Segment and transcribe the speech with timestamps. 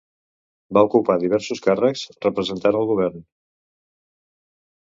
[0.77, 3.25] Va ocupar diversos càrrecs representant al govern.